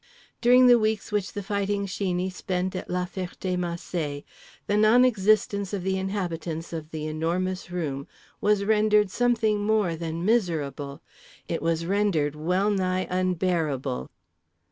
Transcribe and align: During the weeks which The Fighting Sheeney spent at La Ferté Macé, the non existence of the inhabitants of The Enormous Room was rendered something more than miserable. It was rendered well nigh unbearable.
During 0.41 0.65
the 0.65 0.79
weeks 0.79 1.11
which 1.11 1.33
The 1.33 1.43
Fighting 1.43 1.85
Sheeney 1.85 2.31
spent 2.33 2.75
at 2.75 2.89
La 2.89 3.05
Ferté 3.05 3.55
Macé, 3.55 4.23
the 4.65 4.75
non 4.75 5.05
existence 5.05 5.73
of 5.73 5.83
the 5.83 5.95
inhabitants 5.95 6.73
of 6.73 6.89
The 6.89 7.05
Enormous 7.05 7.69
Room 7.69 8.07
was 8.41 8.65
rendered 8.65 9.11
something 9.11 9.63
more 9.63 9.95
than 9.95 10.25
miserable. 10.25 11.03
It 11.47 11.61
was 11.61 11.85
rendered 11.85 12.35
well 12.35 12.71
nigh 12.71 13.05
unbearable. 13.11 14.09